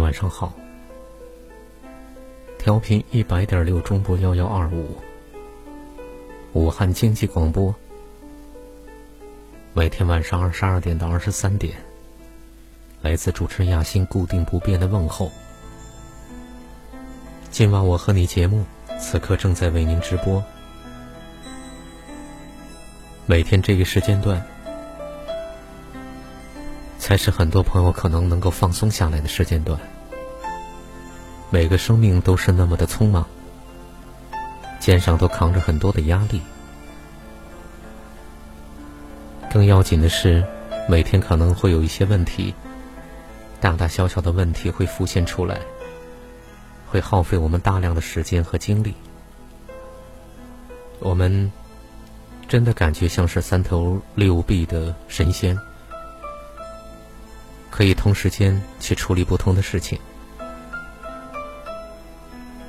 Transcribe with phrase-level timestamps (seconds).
[0.00, 0.52] 晚上好。
[2.58, 4.96] 调频一百点六中波幺幺二五，
[6.54, 7.74] 武汉经济广播。
[9.74, 11.74] 每天晚上二十二点到二十三点，
[13.02, 15.30] 来自主持人亚欣固定不变的问候。
[17.50, 18.64] 今晚我和你节目，
[19.00, 20.42] 此刻正在为您直播。
[23.26, 24.44] 每天这个时间段，
[27.04, 29.78] 才是很多朋友可能能够放松下来的时间段。
[31.50, 33.26] 每个生命都是那么的匆忙，
[34.80, 36.40] 肩上都扛着很多的压力。
[39.52, 40.42] 更要紧的是，
[40.88, 42.54] 每天可能会有一些问题，
[43.60, 45.60] 大大小小的问题会浮现出来，
[46.86, 48.94] 会耗费我们大量的时间和精力。
[51.00, 51.52] 我们
[52.48, 55.58] 真的感觉像是三头六臂的神仙，
[57.74, 59.98] 可以同时间去处理不同的事情。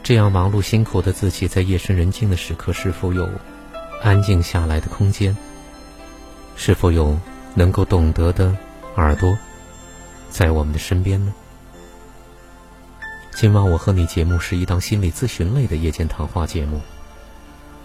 [0.01, 3.29] 这样忙碌辛苦的自己，在夜深人静的时刻，是否有
[4.01, 5.37] 安静下来的空间？
[6.55, 7.19] 是否有
[7.53, 8.57] 能够懂得的
[8.95, 9.37] 耳朵
[10.31, 11.31] 在我们的身边呢？
[13.35, 16.81] 今晚我和你节目是一档心理咨询类的夜间谈话节目，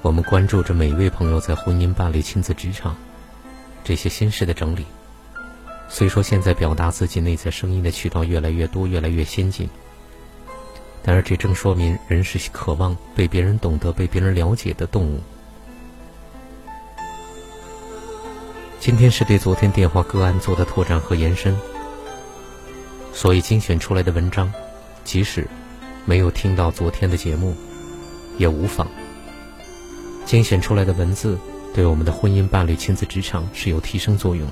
[0.01, 2.97] 我们关注着每一位朋友在婚姻、伴侣、亲子、职场
[3.85, 4.87] 这些心事的整理。
[5.93, 9.69] 虽说现在表达自己内在声音的渠道越来越多，越来越先进。
[11.03, 15.19] 但是，这正说明人是渴望被别人懂得、被别人了解的动物。
[18.79, 21.59] 今天是对昨天电话个案做的拓展和延伸，
[23.13, 24.51] 所以精选出来的文章，
[25.05, 25.47] 即使
[26.05, 27.55] 没有听到昨天的节目，
[28.39, 28.87] 也无妨。
[30.25, 31.37] 精选出来的文字，
[31.75, 34.47] 对我们的婚姻、伴侣、亲子、职场是有提升作用。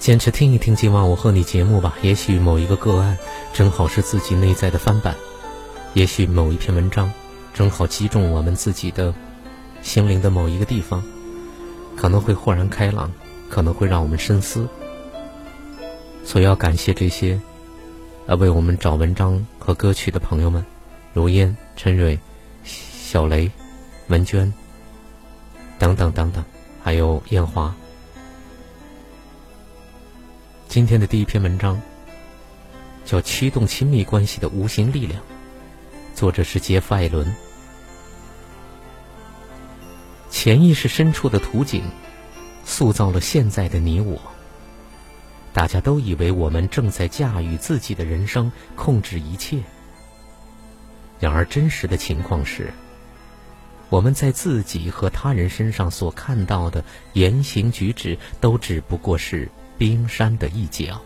[0.00, 3.18] 坚持听一听今晚我和你节目吧，也许某一个个案
[3.52, 5.14] 正好是自己内在的翻版，
[5.92, 7.12] 也许某一篇文章
[7.52, 9.14] 正好击中我们自己的
[9.82, 11.04] 心灵的某一个地方，
[11.98, 13.12] 可能会豁然开朗，
[13.50, 14.66] 可能会让我们深思。
[16.24, 17.38] 所以要感谢这些
[18.24, 20.64] 呃为我们找文章和歌曲的朋友们，
[21.12, 22.18] 如烟、陈蕊、
[22.64, 23.50] 小雷、
[24.08, 24.50] 文娟
[25.78, 26.42] 等等等等，
[26.82, 27.74] 还有艳华。
[30.70, 31.82] 今天的第一篇文章
[33.04, 35.20] 叫《驱动亲密关系的无形力量》，
[36.14, 37.34] 作者是杰夫·艾伦。
[40.30, 41.82] 潜意识深处的图景，
[42.64, 44.16] 塑造了现在的你我。
[45.52, 49.58] 大家都以为我们正在驾驭自己的人生，控制一切。
[51.18, 52.72] 然而，真实的情况是，
[53.88, 59.50] 我们在自己和他人身上所看到的言行举止，都只不过是。
[59.80, 61.00] 冰山的一角，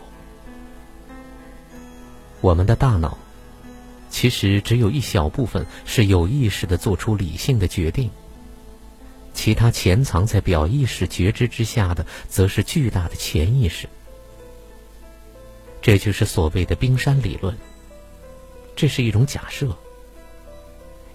[2.41, 3.17] 我们的大脑
[4.09, 8.11] 其实只有一小部分是有意识的做出理性的决定，
[9.33, 13.87] 其他潜藏在表意识觉知之下的，则是巨大的潜意识。
[15.81, 17.57] 这就是所谓的冰山理论。
[18.75, 19.73] 这是一种假设，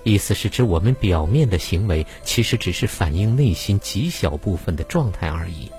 [0.03, 5.71] 意思是指我们表面的行为其实只是反映内心极小部分的状态而已。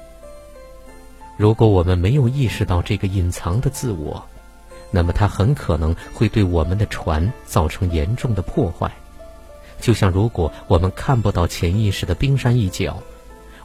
[1.42, 4.24] 如果我们没有意识到这个隐藏的自我，
[4.92, 8.92] 那么它很可能会对我们的船造成严重的破坏。
[9.80, 13.02] 就像如果我们看不到潜意识的冰山一角，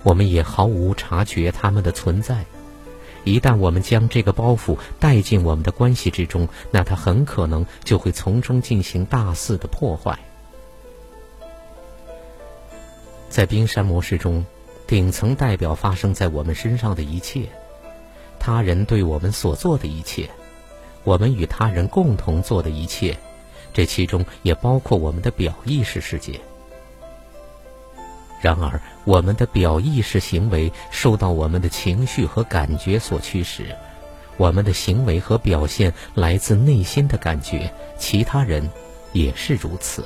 [0.03, 2.47] 我们也毫无察觉它们的存在。
[3.25, 10.19] 一旦我们将这个包袱带进我们的关系之中，那它很可能就会从中进行大肆的破坏。
[13.29, 14.47] 在冰山模式中，
[14.87, 17.43] 顶层代表发生在我们身上的一切。
[18.47, 20.31] 他人对我们所做的一切，
[21.03, 23.19] 我们与他人共同做的一切，
[23.75, 26.41] 这其中也包括我们的表意识世界。
[28.41, 33.75] 然而，我们的表意识行为受到我们的情绪和感觉所驱使，
[34.37, 38.71] 我们的行为和表现来自内心的感觉，其他人
[39.13, 40.05] 也是如此。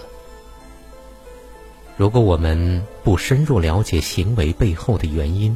[1.99, 5.55] 如果我们不深入了解行为背后的原因，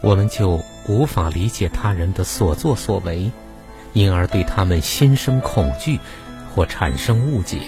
[0.00, 3.30] 我们就无法理解他人的所作所为，
[3.92, 5.98] 因而对他们心生恐惧
[6.54, 7.58] 或产生误解。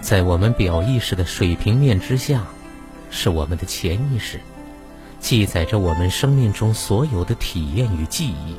[0.00, 2.46] 在我们表意识的水平面之下，
[3.10, 4.40] 是我们的潜意识。
[5.20, 8.56] 记载着我们生命中所有的体验与记忆，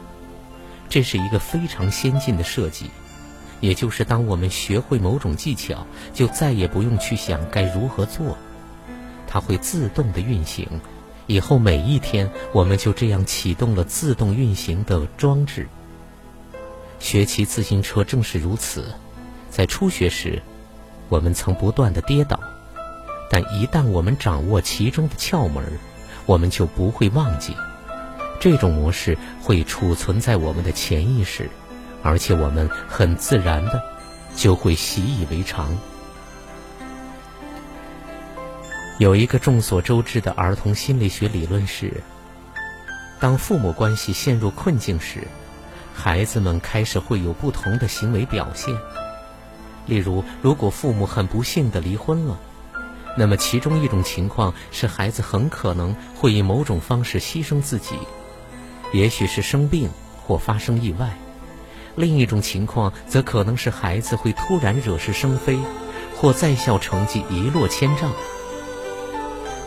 [0.88, 2.92] 这是一个非常先进的设计。
[3.62, 8.38] 也就是当我们学会某种技巧，就再也不用去想该如何做，
[9.28, 10.68] 它会自动的运行。
[11.28, 15.68] 以后每一天，我们就这样启动了自动运行的装置。
[17.00, 18.94] 学骑自行车正是如此，
[19.50, 20.42] 在初学时，
[21.10, 22.40] 我们曾不断的跌倒，
[23.30, 25.64] 但一旦我们掌握其中的窍门。
[26.28, 27.54] 我们就不会忘记，
[28.40, 31.50] 这种模式会储存在我们的潜意识，
[32.04, 33.82] 而且我们很自然的
[34.36, 35.76] 就会习以为常。
[39.02, 41.92] 有一个众所周知的儿童心理学理论是：
[43.20, 45.28] 当父母关系陷入困境时，
[45.92, 48.72] 孩子们开始会有不同的行为表现。
[49.88, 52.38] 例如，如果父母很不幸的离婚了。
[53.18, 57.96] 那么，其中一种情况是，孩子很可能会以某种方式牺牲自己，
[58.94, 59.90] 也许是生病
[60.22, 61.08] 或发生意外；
[61.96, 65.58] 另一种情况则可能是孩子会突然惹是生非，
[66.16, 68.12] 或在校成绩一落千丈。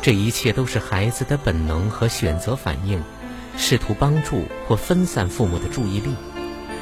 [0.04, 3.02] 这一切都是孩子的本能和选择反应，
[3.56, 6.14] 试图帮助或分散父母的注意力，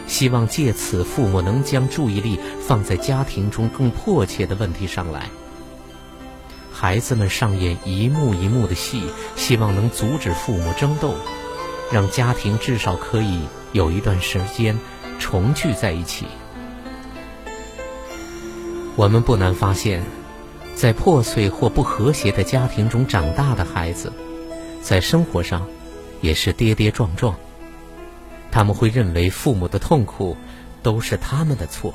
[0.09, 5.31] 希望借此父母能将注意力放在家庭中更迫切的问题上来。
[6.73, 9.05] 孩子们上演一幕一幕的戏，
[9.37, 11.15] 希望能阻止父母争斗，
[11.93, 14.77] 让家庭至少可以有一段时间
[15.21, 16.27] 重聚在一起。
[18.97, 20.03] 我们不难发现，
[20.75, 24.13] 在破碎或不和谐的家庭中长大的孩子，
[24.83, 25.67] 在生活上
[26.21, 27.35] 也是跌跌撞撞。
[28.51, 30.37] 他们会认为父母的痛苦
[30.83, 31.95] 都是他们的错，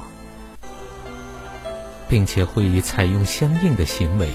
[2.07, 4.29] 并且会采用相应的行为。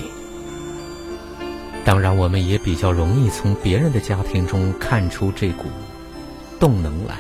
[1.84, 5.64] 当然，我们也比较容易从别人的家庭中看出这股
[6.60, 7.16] 动能来。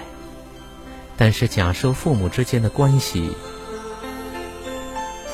[1.16, 3.32] 但是，假设父母之间的关系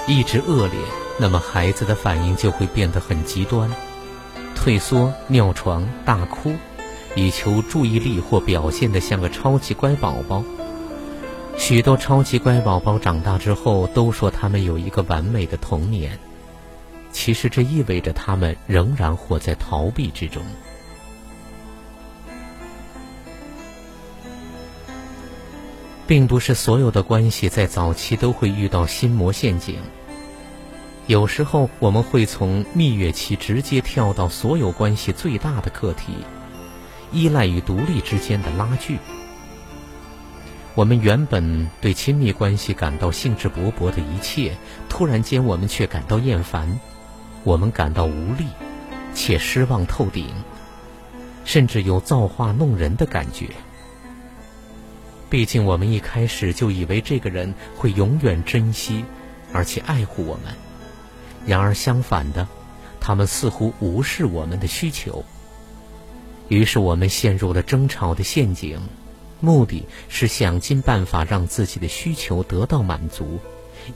[0.06, 0.74] 一直恶劣，
[1.18, 3.68] 那么孩子的反应就会变得很极端：
[4.54, 6.54] 退缩、尿床、大哭，
[7.16, 10.44] 以求注意力或表现得像个超级乖宝宝。
[11.56, 16.16] 许多超级乖宝宝长大之后都说他们有一个完美的童年。
[17.10, 20.42] 其实这意味着他们仍然活在逃避之中，
[26.06, 29.80] 并不是所有的关系在早期都会遇到心魔陷阱。
[31.08, 36.12] 有时候我们会从蜜月期直接跳到所有关系最大的课题——
[37.12, 38.98] 依赖与独立之间的拉锯。
[40.74, 44.54] 我们原本对亲密关系感到兴致勃勃的一切，
[44.90, 46.78] 突然间我们却感到厌烦。
[47.42, 48.44] 我们感到无力，
[49.14, 50.26] 且失望透顶，
[51.46, 53.48] 甚至有造化弄人的感觉。
[55.30, 59.06] 毕竟，我们一开始就以为这个人会永远珍惜，
[59.54, 60.54] 而且爱护我们。
[61.48, 62.46] 然而，相反的，
[63.00, 65.24] 他们似乎无视我们的需求。
[66.48, 68.78] 于是，我们陷入了争吵的陷阱，
[69.40, 73.40] 目的是想尽办法让自己的需求得到满足。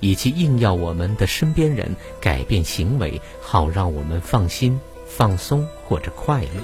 [0.01, 6.63] 以及硬要我们的身边人改变行为，好让我们放心、放松或者快乐。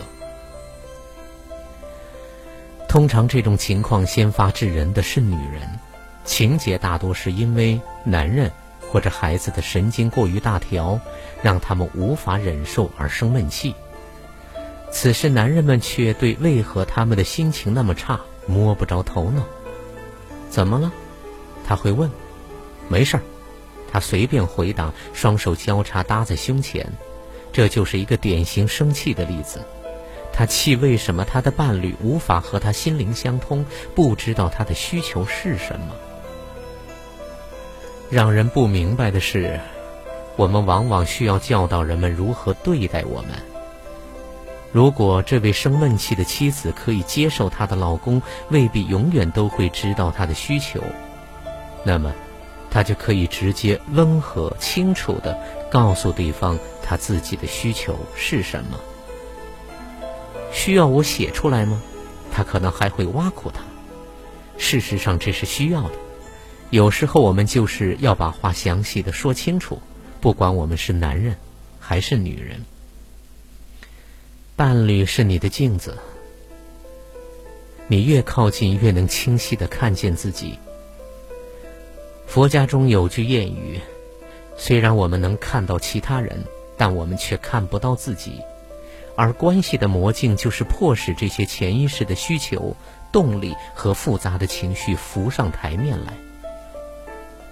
[2.89, 5.69] 通常这种情况先发制人的是女人，
[6.25, 8.51] 情节大多是因为男人
[8.91, 10.99] 或者孩子的神经过于大条，
[11.43, 13.75] 让他们无法忍受而生闷气。
[14.91, 19.43] 此时男人们却对为何他们的心情那么差摸不着头脑。
[20.49, 20.91] 怎么了？
[21.67, 22.11] 他会问。
[22.89, 23.23] 没事儿，
[23.93, 26.91] 他随便回答，双手交叉搭在胸前，
[27.53, 29.61] 这就是一个典型生气的例子。
[30.33, 35.95] 他气为什么他的伴侣无法和他心灵相通，不知道他的需求是什么。
[38.11, 39.61] 让人不明白的是，
[40.37, 43.31] 我们往往需要教导人们如何对待我们。
[44.73, 50.81] 如果这位生闷气的妻子可以接受她的老公未必永远都会知道她的需求，
[51.85, 52.13] 那么。
[52.71, 55.35] 她就可以直接、温和、清楚地
[55.71, 58.79] 告诉对方她自己的需求是什么。
[60.53, 61.81] 需要我写出来吗？
[62.31, 63.63] 他可能还会挖苦他。
[64.59, 65.93] 事实上，这是需要的。
[66.71, 69.81] 有时候，我们就是要把话详细的说清楚，
[70.21, 71.37] 不管我们是男人
[71.81, 72.61] 还是女人。
[74.55, 75.97] 伴侣是你的镜子，
[77.87, 80.59] 你越靠近，越能清晰的看见自己。
[82.27, 83.81] 佛家中有句谚语
[84.59, 86.45] ：“虽然我们能看到其他人，
[86.77, 88.43] 但我们却看不到自己。”
[89.17, 92.77] 而关系的魔镜就是迫使这些潜意识的需求、
[93.11, 96.13] 动力和复杂的情绪浮上台面来。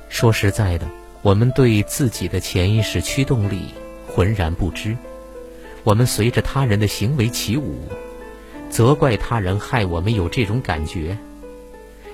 [0.09, 0.87] 说实在的，
[1.23, 3.75] 我们对自己的潜意识驱动力
[4.07, 4.97] 浑然不知，
[5.85, 7.81] 我们随着他人的行为起舞，
[8.71, 11.19] 责怪他人害我们有这种感觉。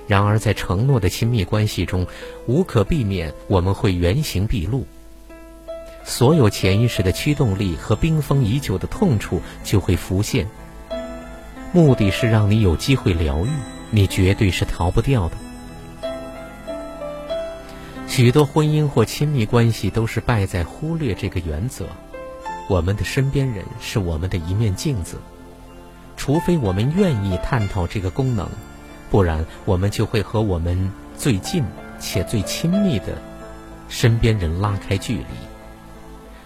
[0.05, 2.05] 然而，在承诺的亲密关系中，
[2.45, 4.85] 无可避免，我们会原形毕露。
[6.03, 10.49] 所有潜意识的驱动力和冰封已久的痛处就会浮现。
[11.71, 13.49] 目的是让你有机会疗愈，
[13.89, 15.37] 你绝对是逃不掉的。
[18.15, 21.87] 许多婚姻或亲密关系都是败在忽略这个原则。
[22.69, 25.17] 我们的身边人是我们的一面镜子，
[26.15, 28.47] 除非我们愿意探讨这个功能。
[29.09, 31.63] 不然，我们就会和我们最近
[31.99, 33.19] 且最亲密的
[33.89, 35.25] 身边人拉开距离。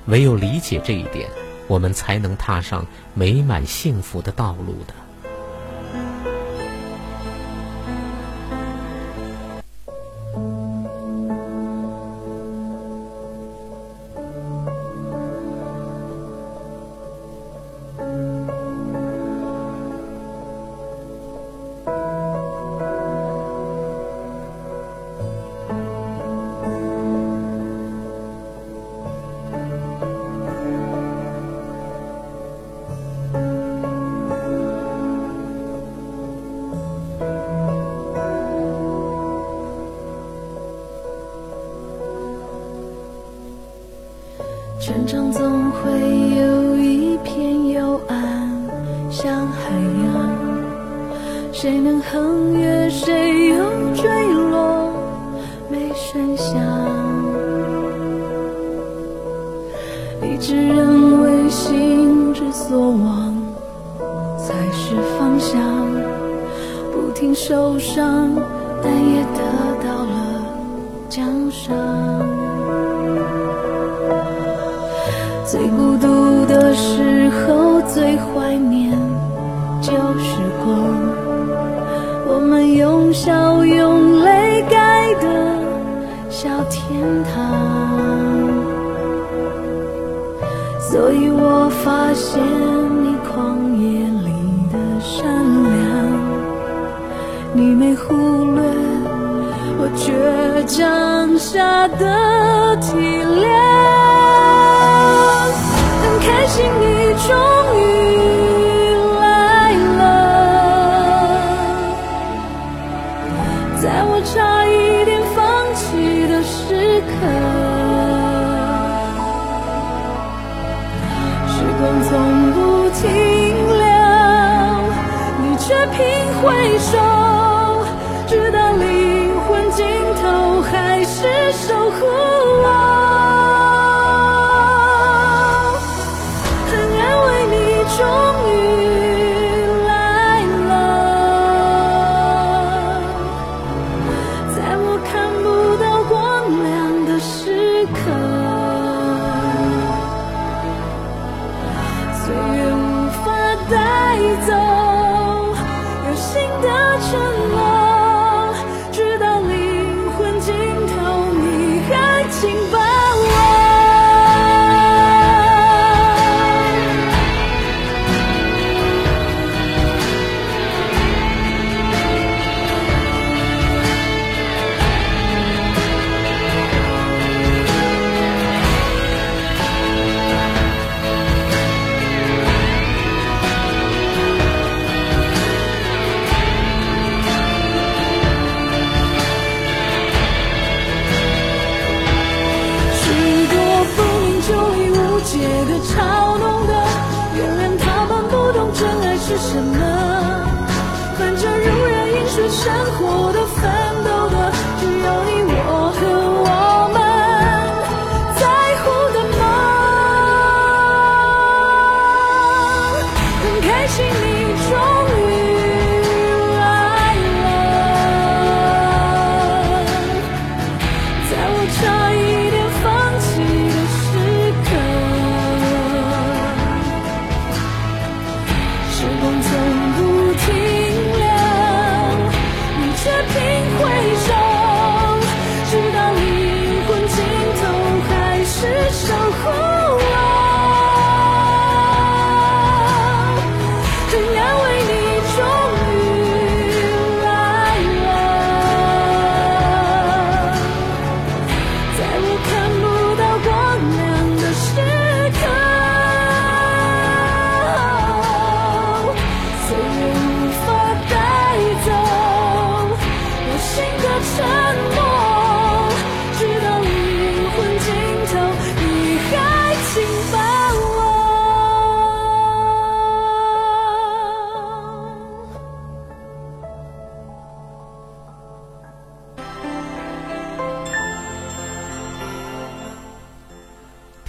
[0.06, 1.30] 唯有理解这一点，
[1.68, 4.94] 我们才能踏上美满幸福的道路的。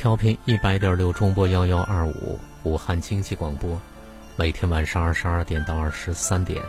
[0.09, 3.79] 调频一百点六中波幺幺二五，武汉经济广播，
[4.37, 6.63] 每天晚上二十二点到二十三点。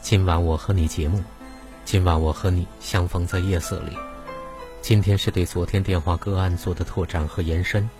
[0.00, 1.22] 今晚我和你节目，
[1.84, 3.94] 今晚我和你相逢在夜色里。
[4.80, 7.90] 今天是对昨天电话个案做的拓展和延伸，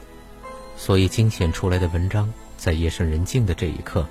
[0.75, 4.07] 所以精选出来的文章，在夜深人静的这一刻，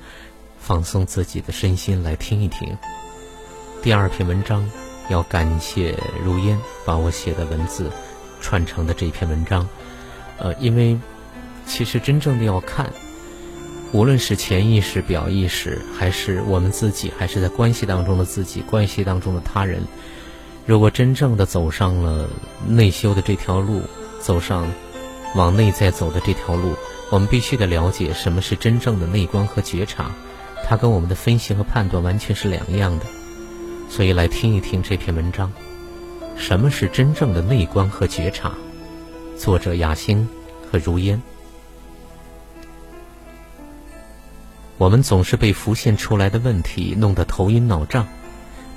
[0.59, 2.77] 放松自己的身心来听一听。
[3.81, 4.69] 第二篇文章，
[5.09, 7.91] 要感谢如烟把我写的文字
[8.39, 9.67] 串成的这篇文章。
[10.41, 10.97] 呃，因为
[11.67, 12.91] 其实真正的要看，
[13.91, 19.83] 无论是潜意识、表意识，还是我们自己，还是在关系当中的自己，关系当中的他人，
[20.65, 22.27] 如果真正的走上了
[22.67, 23.83] 内修的这条路，
[24.19, 24.67] 走上
[25.35, 26.73] 往内在走的这条路，
[27.11, 30.09] 我们必须得了解什么是真正的内观和觉察，
[30.67, 33.05] 它跟我们的分析和判断完全是两样的。
[33.89, 35.51] 所以来听一听这篇文章，
[36.35, 38.53] 什么是真正的内观和觉察？
[39.37, 40.27] 作者雅欣
[40.71, 41.21] 和如烟，
[44.77, 48.07] 我们总是被浮现出来的问题弄得头晕脑胀，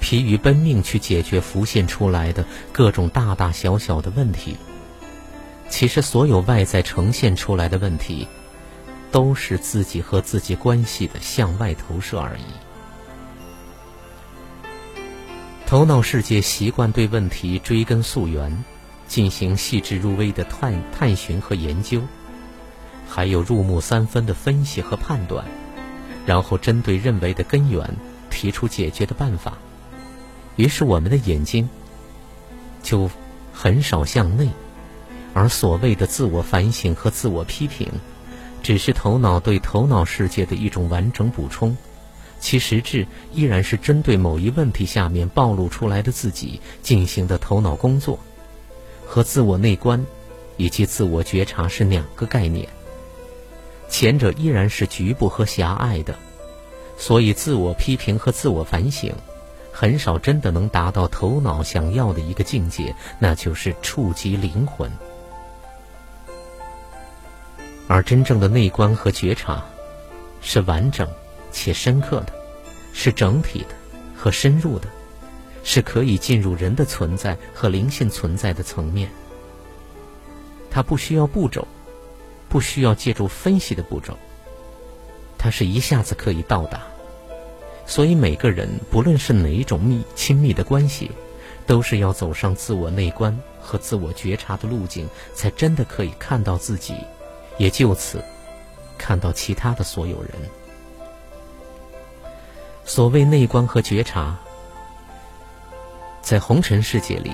[0.00, 4.56] 疲于奔命去解决浮现出来的各种大大小小的问题。
[5.68, 8.26] 其实，所有外在呈现出来的问题，
[9.10, 12.44] 都是自己和自己关系的向外投射而已。
[15.66, 18.64] 头脑世界习惯对问题追根溯源。
[19.14, 22.02] 进行细致入微的探探寻和研究，
[23.08, 25.44] 还有入木三分的分析和判断，
[26.26, 27.88] 然后针对认为的根源
[28.28, 29.56] 提出解决的办法。
[30.56, 31.68] 于是我们的眼睛
[32.82, 33.08] 就
[33.52, 34.48] 很少向内，
[35.32, 37.88] 而所谓的自我反省和自我批评，
[38.64, 41.76] 只是头脑对头脑世界的一种完整补充，
[42.40, 48.18] 其实质依然是针对某一问题下面暴露出来的自己进行的头脑工作。
[49.06, 50.04] 和自我内观
[50.56, 52.68] 以及自我觉察是两个概念，
[53.88, 56.14] 前者依然是局部和狭隘的，
[56.96, 59.12] 所以自我批评和自我反省
[59.72, 64.90] 很少真的能达到头脑想要的一个境界，那就是触及灵魂。
[67.86, 69.62] 而真正的内观和觉察
[70.40, 71.06] 是完整
[71.52, 72.32] 且深刻的，
[72.92, 73.74] 是整体的
[74.16, 74.88] 和深入的。
[75.64, 79.10] 是可以进入人的存在和灵性存在的层面，
[80.70, 81.66] 它不需要步骤，
[82.50, 84.16] 不需要借助分析的步骤，
[85.38, 86.82] 它是一下子可以到达。
[87.86, 91.10] 所以每个人不论是哪一种密亲密的关系，
[91.66, 96.94] 都是要走上自我内观和自我觉察的路径，才真的可以看到自己，
[97.56, 98.22] 也就此
[98.98, 100.30] 看到其他的所有人。
[102.84, 104.38] 所谓内观和觉察。
[106.24, 107.30] 在红尘世界里，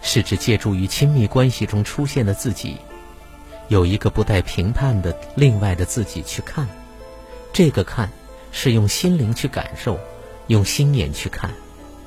[0.00, 2.78] 是指借助于亲密关系中出现的自己，
[3.68, 6.66] 有一个不带评判的另外的自己去看。
[7.52, 8.10] 这个看
[8.50, 10.00] 是用心灵去感受，
[10.46, 11.50] 用心眼去看，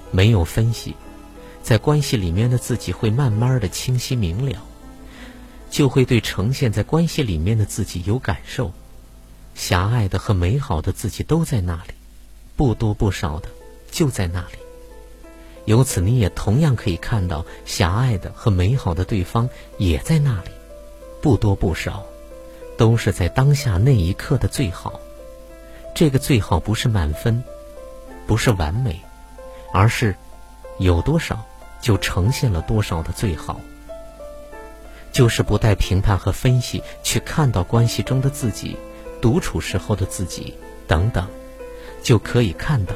[0.09, 0.95] 没有分析。
[1.61, 4.63] 在关系里面的自己会慢慢的清晰明了，
[5.69, 8.73] 就会对呈现在关系里面的自己有感受。
[9.53, 11.93] 狭隘的和美好的自己都在那里，
[12.55, 13.47] 不多不少的
[13.91, 14.64] 就在那里。
[15.65, 20.51] 由此，你也同样可以看到狭隘的和美好的对方也在那里，
[21.21, 22.06] 不多不少，
[22.78, 24.99] 都是在当下那一刻的最好。
[25.95, 27.43] 这个最好不是满分，
[28.28, 29.01] 不是完美，
[29.73, 30.15] 而是
[30.78, 31.43] 有多少
[31.82, 33.60] 就呈现了多少的最好。
[35.12, 38.75] 就是不带评判和分析去看到关系中的自己、
[39.21, 40.54] 独处时候的自己
[40.88, 41.25] 等等，
[42.04, 42.93] 就可以看到，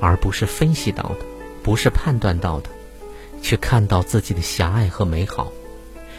[0.00, 1.33] 而不是分析到的。
[1.64, 2.68] 不是判断到的，
[3.40, 5.50] 去看到自己的狭隘和美好，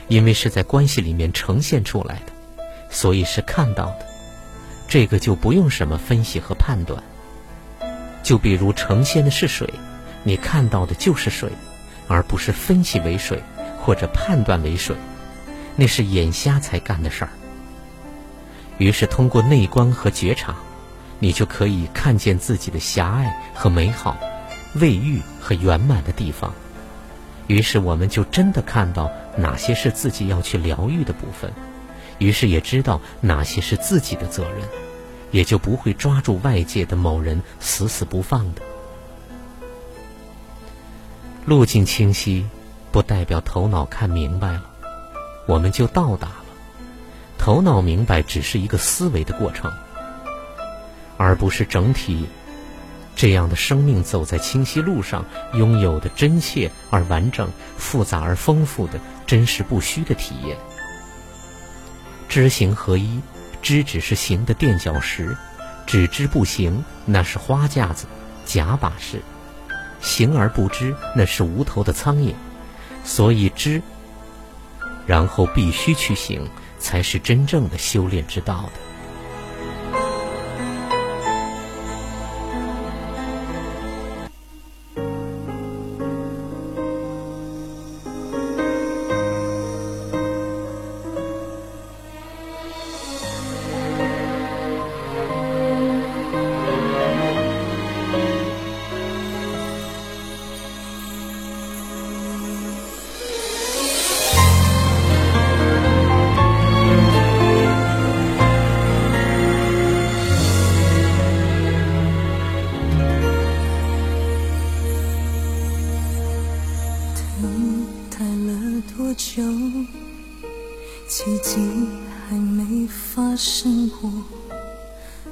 [0.07, 2.33] 因为是在关系里面呈现出来的，
[2.89, 4.07] 所以是看到的。
[4.87, 7.01] 这个就不用什么分析和判断。
[8.23, 9.71] 就比如呈现的是水，
[10.23, 11.51] 你看到的就是水，
[12.07, 13.43] 而不是分析为水
[13.79, 14.95] 或者判断为水，
[15.75, 17.29] 那是眼瞎才干的事儿。
[18.79, 20.55] 于是通过内观和觉察，
[21.19, 24.17] 你就可以看见自己的狭隘和美好。
[24.75, 26.53] 未愈和圆满的地方，
[27.47, 31.51] 于是我们就真的看到哪些是自己要去疗愈的部分，
[32.17, 34.67] 于是也知道哪些是自己的责任，
[35.31, 38.61] 也就不会抓住外界的某人死死不放的。
[41.45, 42.45] 路径清晰，
[42.91, 44.65] 不代表头脑看明白了，
[45.47, 46.45] 我们就到达了。
[47.37, 49.71] 头脑明白只是一个思维的过程，
[51.17, 52.27] 而不是整体。
[53.15, 60.57] 这样的生命走在清晰路上，拥有的真切而完整、复杂而丰富的真实不虚的体验。
[62.27, 63.21] 知行合一，
[63.61, 65.35] 知只是行的垫脚石，
[65.85, 68.05] 只知不行那是花架子、
[68.45, 69.19] 假把式；
[70.01, 72.33] 行而不知那是无头的苍蝇。
[73.05, 73.81] 所以知，
[75.05, 76.45] 然后必须去行，
[76.79, 78.84] 才是真正的修炼之道的。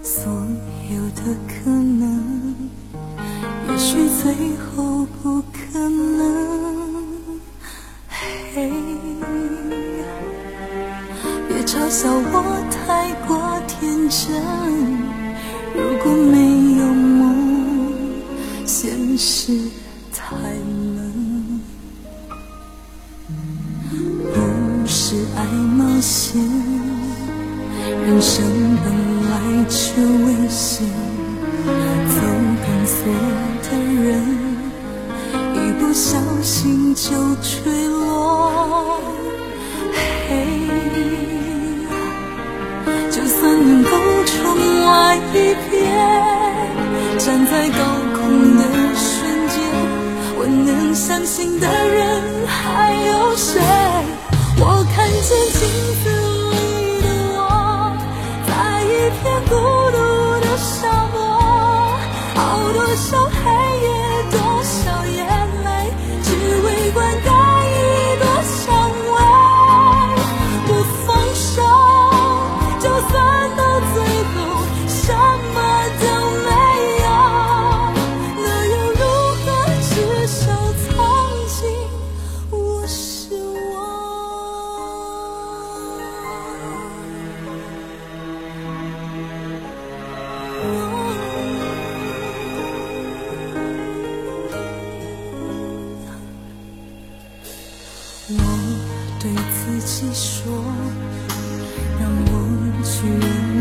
[0.03, 0.29] 所
[0.91, 2.53] 有的可能，
[3.69, 7.39] 也许最后不可能。
[8.53, 8.69] 嘿，
[11.47, 12.62] 别嘲笑我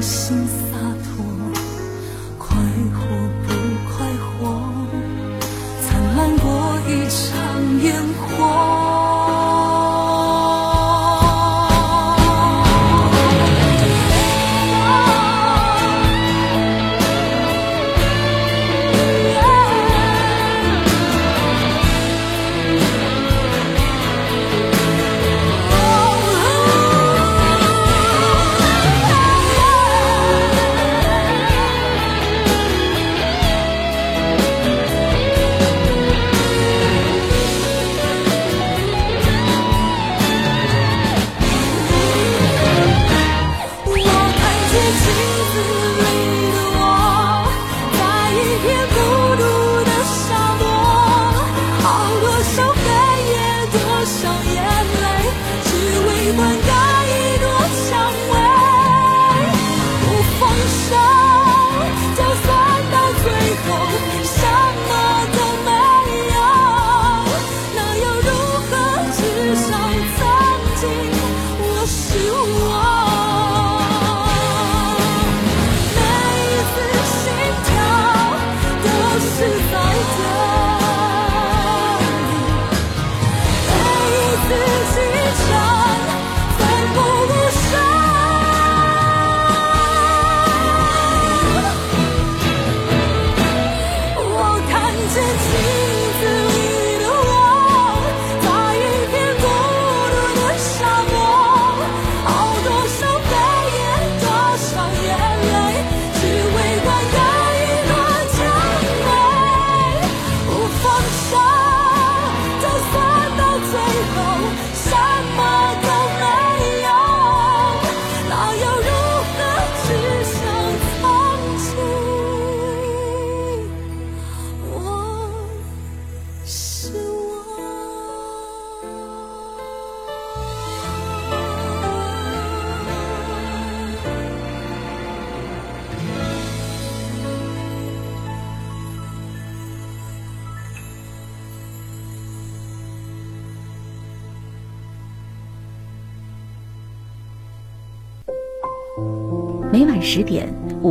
[0.02, 0.61] 心。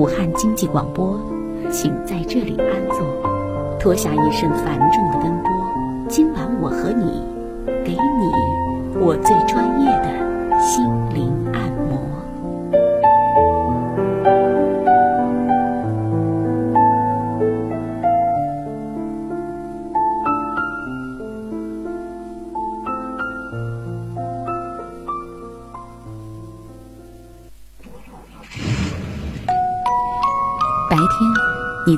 [0.02, 1.16] 武汉经济广播，
[1.72, 5.52] 请在这里安坐，脱下一身繁重的奔波。
[6.10, 7.22] 今晚我和你，
[7.86, 9.71] 给你我最专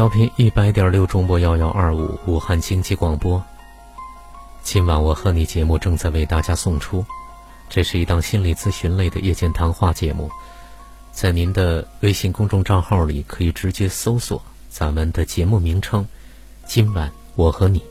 [0.00, 3.44] 调频一百点六中波幺幺二五武汉经济广播。
[4.62, 7.04] 今晚我和你节目正在为大家送出，
[7.68, 10.30] 这是一档心理咨询类的夜间谈话节目，
[11.12, 16.08] 在您的微信公众账号里可以直接搜索咱们的节目名称
[16.64, 17.82] “今晚我和你”，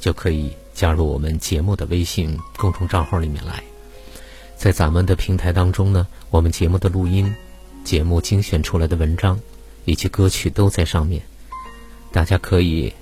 [0.00, 3.62] 就可以加入我们节目的微信公众账号里面来。
[4.56, 7.30] 在咱们的平台当中呢，我们节目的录音、
[7.84, 9.38] 节目精选出来的文章
[9.84, 11.22] 以及歌曲都在上面。
[12.12, 12.92] 大家可以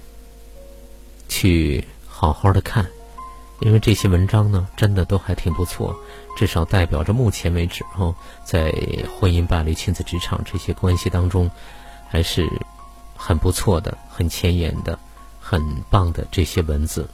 [1.29, 2.87] 去好好的看，
[3.61, 5.94] 因为这些文章呢，真的都还挺不错，
[6.37, 8.73] 至少代表着目前为止哦，在
[9.18, 11.51] 婚姻、伴侣、亲子、职场这些关系当中，
[12.09, 12.49] 还是
[13.16, 14.99] 很不错的、很前沿的、
[15.40, 17.09] 很棒的这些文字。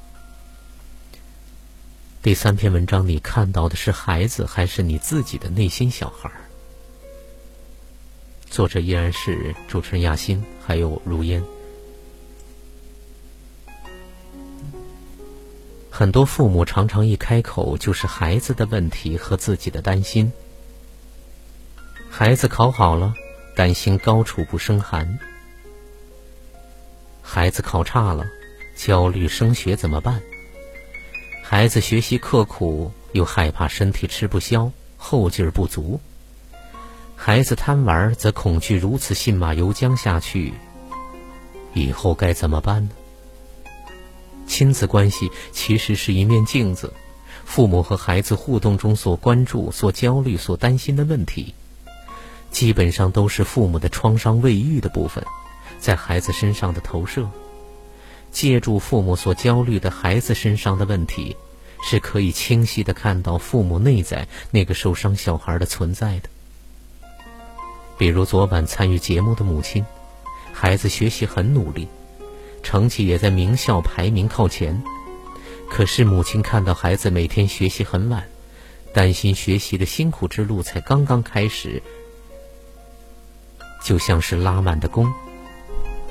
[2.23, 6.31] 第三篇文章，你看到的是孩子，还是你自己的内心小孩？
[8.51, 11.43] 作者依然是主持人亚欣，还有如烟。
[15.99, 20.31] 很多父母常常一开口就是孩子的问题和自己的担心。
[22.11, 23.15] 孩子考好了，
[23.55, 25.07] 担心高处不胜寒；
[27.23, 28.27] 孩子考差了，
[28.77, 30.21] 焦虑升学怎么办？
[31.43, 35.99] 孩子学习刻苦，又害怕身体吃不消，后劲儿不足；
[37.17, 40.53] 孩子贪玩，则恐惧如此信马由缰下去，
[41.73, 42.91] 以后该怎么办呢？
[44.47, 46.93] 亲子关系其实是一面镜子，
[47.45, 51.55] 父母和孩子互动中所关注、所焦虑、所担心的问题，
[52.51, 55.25] 基本上都是父母的创伤未愈的部分，
[55.79, 57.29] 在孩子身上的投射。
[58.33, 61.37] 借助父母所焦虑的孩子身上的问题，
[61.83, 66.29] 是可以清晰的看到父母内在那个受伤小孩的存在的。
[67.97, 69.87] 比如昨晚参与节目的母亲，
[70.53, 71.89] 孩子学习很努力。
[72.66, 74.83] 成绩也在名校排名靠前，
[75.70, 78.26] 可是母亲看到孩子每天学习很晚，
[78.92, 81.81] 担心学习的辛苦之路才刚刚开始，
[83.85, 85.09] 就像是拉满的弓。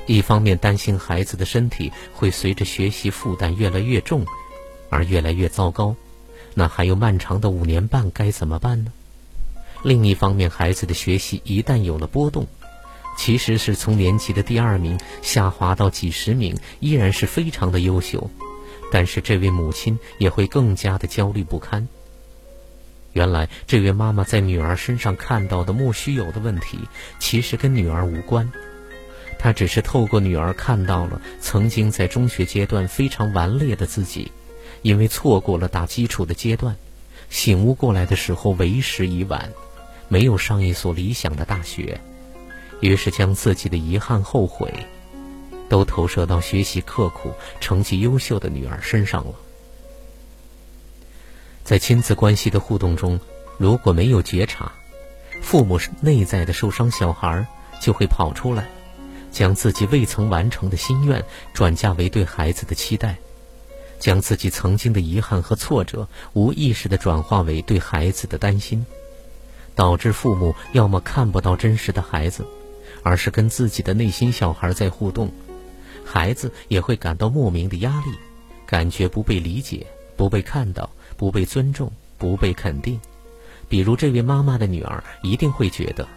[0.06, 4.24] 一方面担心孩子的身体会随着学习负担越来越重
[4.88, 5.94] 而越来越糟糕，
[6.54, 8.90] 那还有漫长的五年半该怎么办呢？
[9.82, 12.46] 另一方面，孩子的学习一旦有了波动。
[13.16, 18.30] 其实是从年级的第二名下滑到几十名，依然是非常的优秀，
[18.92, 21.88] 但是这位母亲也会更加的焦虑不堪。
[23.14, 26.78] 原来，这位妈妈在女儿身上看到的莫须有的问题，
[27.18, 28.52] 其实跟女儿无关，
[29.38, 34.30] 她只是透过女儿看到了曾经在中学阶段非常顽劣的自己，
[34.82, 36.76] 因为错过了打基础的阶段，
[37.30, 39.50] 醒悟过来的时候为时已晚，
[40.08, 41.98] 没有上一所理想的大学。
[42.80, 44.72] 于是将自己的遗憾、后悔，
[45.68, 49.34] 都投射到学习刻苦、成绩优秀的女儿身上了。
[51.64, 53.18] 在亲子关系的互动中，
[53.58, 54.70] 如果没有觉察，
[55.42, 57.44] 父母内在的受伤小孩
[57.80, 58.68] 就会跑出来，
[59.32, 63.16] 将自己未曾完成的心愿转嫁为对孩子的期待，
[63.98, 68.86] 将自己曾经的遗憾和挫折无意识的转化为对孩子的担心，
[69.74, 72.46] 导致父母要么看不到真实的孩子。
[73.06, 75.30] 而是跟自己的内心小孩在互动，
[76.04, 78.10] 孩子也会感到莫名的压力，
[78.66, 83.00] 感觉不被理解、不被看到、不被尊重、不被肯定，
[83.68, 86.08] 比如这位妈妈的女儿一定会觉得，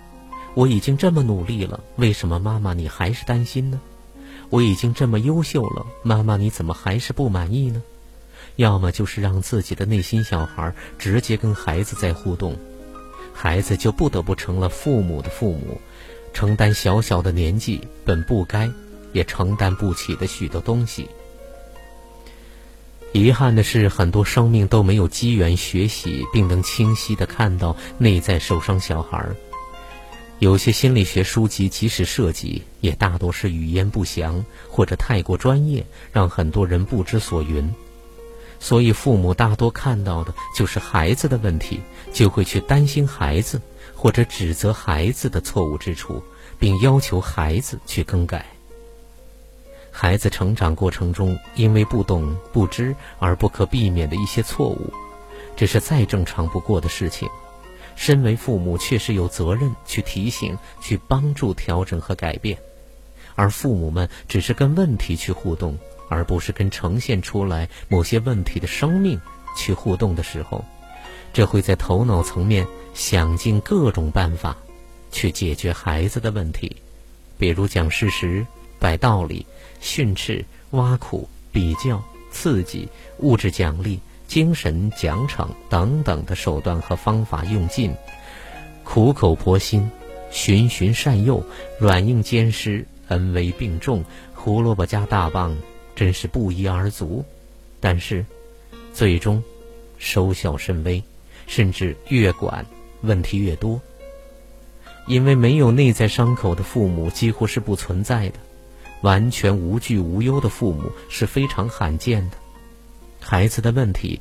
[0.56, 3.80] 我已经这么努力了，为什么妈妈你还是担心呢？
[4.49, 7.84] 我已经这么优秀了，妈妈你怎么还是不满意呢？
[8.56, 12.58] 要么就是让自己的内心小孩直接跟孩子在互动，
[13.32, 15.80] 孩子就不得不成了父母的父母，
[16.34, 18.70] 承担小小的年纪本不该
[19.13, 21.08] 也承担不起的许多东西。
[23.12, 29.28] 遗憾的是，很多生命都没有机缘学习，并能清晰地看到内在受伤小孩。
[30.38, 37.74] 有些心理学书籍即使涉及，也大多是语言不详或者太过专业，让很多人不知所云。
[38.60, 41.82] 所以，父母大多看到的就是孩子的问题，
[42.13, 43.60] 就会去担心孩子，
[44.02, 46.24] 或者指责孩子的错误之处，
[46.58, 48.46] 并要求孩子去更改。
[49.92, 54.94] 孩子成长过程中，因为不懂不知而不可避免的一些错误，
[55.58, 57.28] 这是再正常不过的事情。
[57.98, 62.58] 身为父母，确实有责任去提醒、去帮助调整和改变。
[63.36, 69.20] 而父母们只是跟问题去互动，而不是跟呈现出来某些问题的生命
[69.58, 70.64] 去互动的时候，
[71.34, 74.58] 这会在头脑层面想尽各种办法
[75.12, 76.75] 去解决孩子的问题，
[77.38, 78.45] 比如讲事实、
[78.80, 79.45] 摆道理。
[79.82, 82.86] 训斥、挖苦、比较、刺激、
[83.19, 83.97] 物质奖励、
[84.28, 87.95] 精神奖惩等等的手段和方法用尽，
[88.84, 89.89] 苦口婆心、
[90.32, 91.41] 循循善诱、
[91.80, 94.04] 软硬兼施、恩威并重，
[94.36, 95.56] 胡萝卜加大棒，
[95.95, 97.23] 真是不一而足。
[97.80, 98.25] 但是，
[98.93, 99.41] 最终
[99.97, 101.02] 收效甚微，
[101.47, 102.65] 甚至越管
[103.02, 103.82] 问题越多。
[105.08, 108.36] 因为没有内在伤口的父母几乎是不存在的。
[109.02, 112.36] 完全无惧无忧的父母是非常罕见的，
[113.22, 114.20] 孩子的问题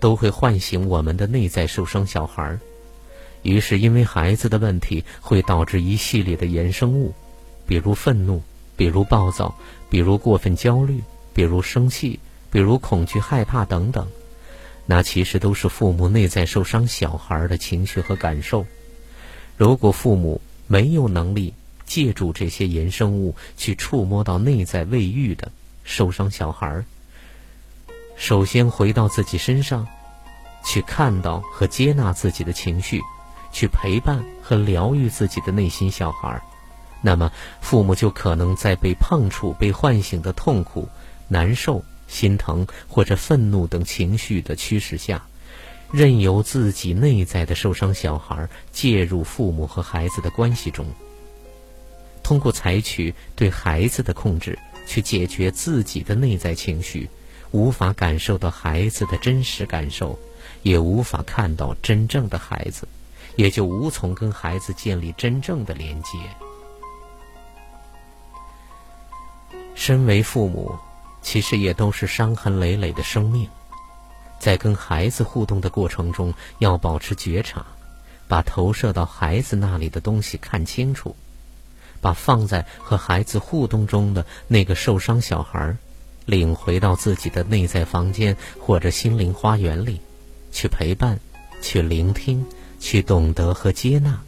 [0.00, 2.60] 都会唤醒我们的内在受伤小孩儿，
[3.42, 7.14] 于是因为孩子的问题会导致一系列的衍生物，
[7.66, 8.42] 比如愤怒，
[8.76, 9.54] 比如暴躁，
[9.88, 14.06] 比如过分焦虑，比如生气，比如恐惧害怕等等，
[14.90, 18.64] 那其实都是父母内在受伤小孩的情绪和感受。
[19.58, 21.52] 如果父母没有能力，
[21.84, 25.52] 借助这些衍生物去触摸到内在未愈的
[25.84, 26.82] 受伤小孩，
[28.16, 29.86] 首先回到自己身上，
[30.64, 33.02] 去看到和接纳自己的情绪，
[33.52, 36.42] 去陪伴和疗愈自己的内心小孩，
[37.02, 40.88] 那么父母就可能在被碰触、被唤醒的痛苦、
[41.28, 45.24] 难受、心疼或者愤怒等情绪的驱使下，
[45.92, 50.84] 任由自己内在的受伤小孩介入父母和孩子的关系中。
[52.22, 57.08] 通过采取对孩子的控制，去解决自己的内在情绪，
[57.52, 60.18] 无法感受到孩子的真实感受，
[60.62, 62.86] 也无法看到真正的孩子，
[63.36, 66.10] 也就无从跟孩子建立真正的连接。
[69.74, 70.76] 身为父母，
[71.28, 73.46] 其实也都是伤痕累累的生命，
[74.40, 77.66] 在跟孩子互动的过程中，要保持觉察，
[78.26, 81.14] 把投射到孩子那里的东西看清楚。
[82.00, 85.76] 把放在和孩子互动中的那个受伤小孩
[86.24, 90.00] 领回到自己的内在房间或者心灵花园里，
[90.50, 91.20] 去陪伴，
[91.60, 92.46] 去聆听，
[92.80, 94.18] 去懂得和接纳。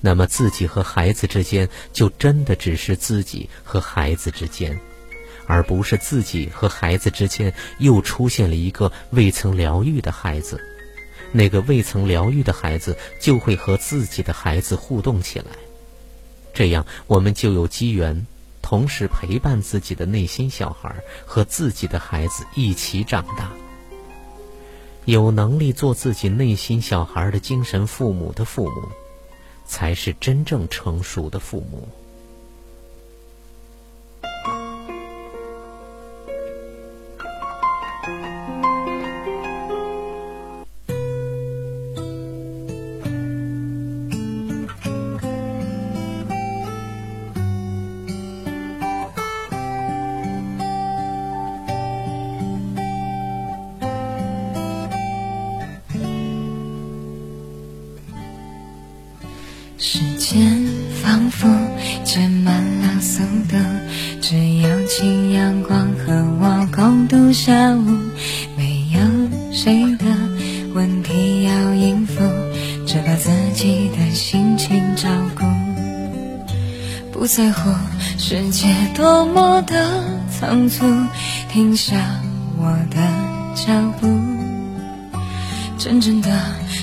[0.00, 4.78] 那么，自己和孩子之间就真的只是自己和孩子之间，
[5.48, 10.60] 而不是自己和孩子之间又出现了一个未曾疗愈的孩子。
[11.32, 15.46] 那个未曾疗愈的孩子就会和自己的孩子互动起来。
[16.54, 18.26] 这样，我们就有机缘，
[18.62, 20.94] 同时陪伴自己的内心小孩
[21.26, 23.50] 和自己的孩子一起长大。
[25.04, 28.82] 有能力做自己内心小孩的精神父母的父母，
[29.66, 31.88] 才是真正成熟的父母。
[59.80, 60.66] 时间
[61.02, 61.48] 仿佛
[62.04, 63.56] 填满了速度，
[64.20, 67.84] 只有请阳光和我共度下午。
[68.56, 69.00] 没有
[69.52, 70.04] 谁的
[70.74, 72.20] 问题要应付，
[72.86, 75.44] 只把自己的心情照顾。
[77.12, 77.70] 不在乎
[78.18, 80.84] 世界多么的仓促，
[81.52, 81.94] 停下
[82.56, 82.96] 我的
[83.54, 84.08] 脚步。
[85.78, 86.30] 真正的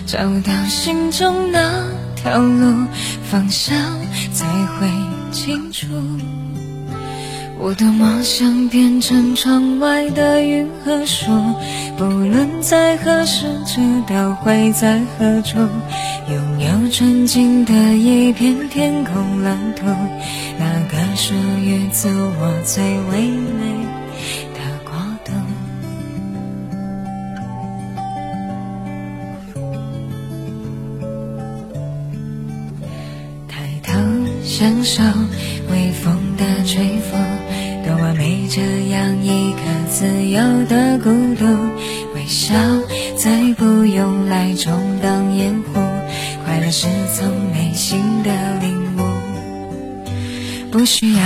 [0.05, 1.83] 找到心中那
[2.25, 2.87] 条路，
[3.29, 3.77] 方向
[4.33, 4.89] 才会
[5.31, 5.85] 清楚。
[7.59, 11.29] 我多么想变成窗外的云和树，
[11.99, 15.59] 不论在何时，知道会在何处，
[16.27, 19.85] 拥有纯净的一片天空蓝图，
[20.57, 23.85] 那个属于自我最唯美
[34.85, 35.19] 享受
[35.71, 37.17] 微风的吹拂。
[37.83, 39.59] 多完美，这样一个
[39.89, 41.45] 自由的孤独，
[42.13, 42.53] 微笑
[43.17, 45.79] 再不用来充当掩护，
[46.45, 48.31] 快乐是从内心的
[48.61, 51.21] 领悟，不需要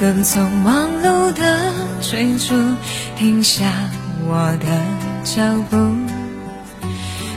[0.00, 2.54] 跟从忙碌的追逐，
[3.18, 3.70] 停下
[4.26, 4.66] 我的
[5.22, 5.76] 脚步，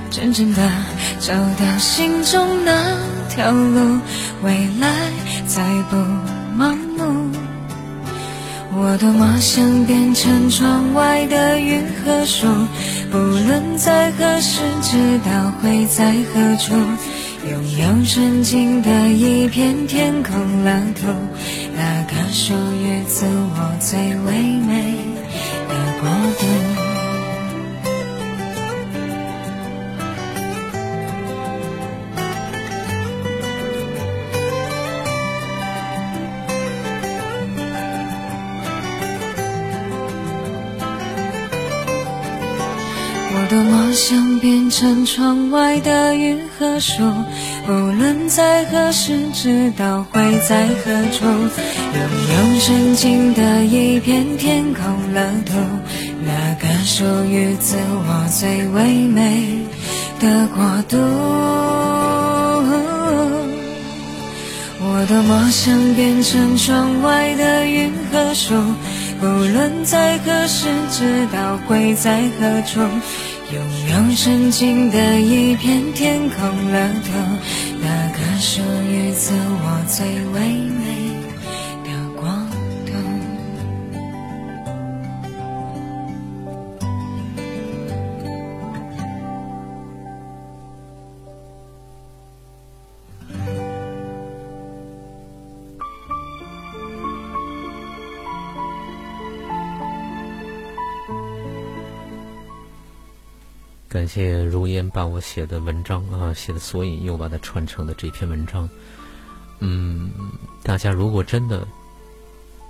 [0.09, 0.71] 真正的
[1.19, 2.97] 找到心中那
[3.39, 3.97] 条路，
[4.43, 4.89] 未来
[5.47, 5.95] 再不
[6.61, 7.31] 盲目。
[8.75, 12.47] 我多么想变成窗外的云和树，
[13.09, 16.73] 不论在何时，知道会在何处，
[17.49, 21.07] 拥有纯净的一片天空蓝图，
[21.77, 24.33] 那个属于自我最唯
[24.67, 24.97] 美
[25.69, 26.88] 的国度。
[43.99, 47.03] 想变成窗外的云和树，
[47.67, 55.53] 无论在何时，知道会在何处，拥有纯净的一片天空乐土，
[56.25, 59.59] 那个属于自我最唯美
[60.21, 60.97] 的国度。
[64.81, 68.55] 我多么想变成窗外的云和树，
[69.21, 72.79] 无论在何时，知道会在何处。
[73.51, 77.11] 拥有纯净的一片天空乐透，
[77.81, 80.98] 那个属于自我最唯美。
[104.09, 108.67] 谢如烟把我写的文章啊，写的索引又把它传承的这篇文章。
[109.59, 110.09] 嗯，
[110.63, 111.67] 大家如果真的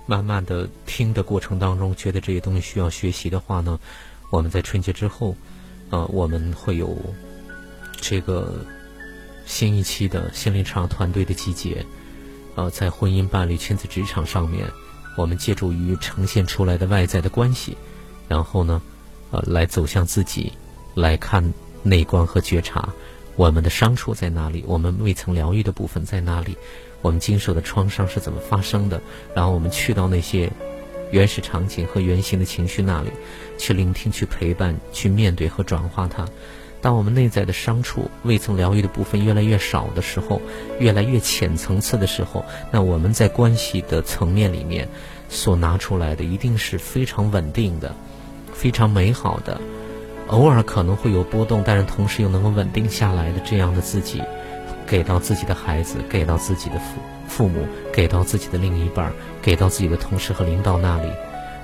[0.06, 3.80] 慢慢的听的过程当中，觉得这些东西需要学习的话呢，
[4.30, 5.34] 我们在春节之后，
[5.88, 6.96] 啊，我们会有
[7.96, 8.64] 这个
[9.46, 11.84] 新一期的心灵场团队的集结。
[12.56, 14.68] 呃，在婚姻、伴侣、亲子、职场上面，
[15.16, 17.76] 我们借助于呈现出来的外在的关系，
[18.28, 18.82] 然后呢，
[19.30, 20.52] 呃，来走向自己。
[20.94, 22.88] 来看内观和觉察，
[23.36, 24.64] 我们的伤处在哪里？
[24.66, 26.56] 我们未曾疗愈的部分在哪里？
[27.02, 29.00] 我们经受的创伤是怎么发生的？
[29.34, 30.50] 然后我们去到那些
[31.10, 33.10] 原始场景和原型的情绪那里，
[33.56, 36.28] 去聆听、去陪伴、去面对和转化它。
[36.82, 40.40] 当我们内在的伤处未曾疗愈的部分越来越少的时候，
[40.78, 44.88] 越来越浅层次的时候，那我们在关系的层面里面
[45.28, 47.94] 所拿出来的一定是非常稳定的、
[48.52, 49.60] 非常美好的。
[50.28, 54.22] 偶尔可能会有波动，但是同时又能够稳定下来的这样的自己，
[54.86, 59.12] 给到自己的孩子，给到自己的父父母，给到自己的另一半，
[59.42, 61.08] 给到自己的同事和领导那里，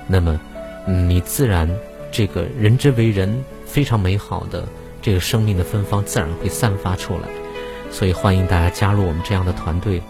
[0.07, 0.39] 那么，
[0.85, 1.69] 你自然
[2.11, 4.67] 这个人之为人非常美好的
[5.01, 7.29] 这个生命的芬芳自然会散发出来，
[7.91, 10.01] 所以欢迎大家加入我们这样的团队。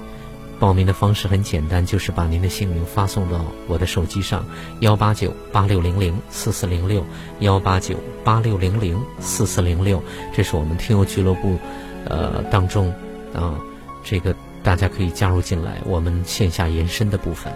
[0.59, 4.43] 报名的方式很简单，就是把您的姓名发送到我的手机上，
[4.79, 7.05] 幺八九八六零零四四零六，
[7.39, 10.01] 幺八九八六零零四四零六，
[10.33, 11.57] 这是我们听友俱乐部，
[12.05, 12.91] 呃当中，
[13.35, 13.59] 啊，
[14.03, 17.53] 这个大家可以加入进来，我们线下延伸的部分，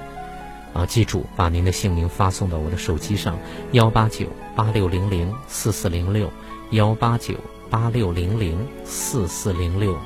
[0.74, 3.40] 啊，记住把您的姓名发送到我的手机上，
[3.72, 6.32] 幺八九八六零零四四零六，
[6.70, 7.34] 幺八九
[7.68, 9.98] 八六零零四四零六。